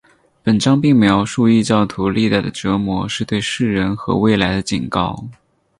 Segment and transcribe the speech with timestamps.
[0.41, 5.29] 本章并描述异教徒历代的折磨是对世人和未来的警告。